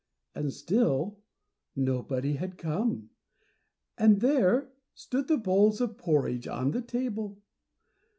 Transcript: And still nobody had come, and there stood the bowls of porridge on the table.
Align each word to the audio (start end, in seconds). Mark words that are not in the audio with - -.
And 0.33 0.51
still 0.51 1.19
nobody 1.75 2.33
had 2.33 2.57
come, 2.57 3.11
and 3.99 4.19
there 4.19 4.73
stood 4.95 5.27
the 5.27 5.37
bowls 5.37 5.79
of 5.79 5.99
porridge 5.99 6.47
on 6.47 6.71
the 6.71 6.81
table. 6.81 7.37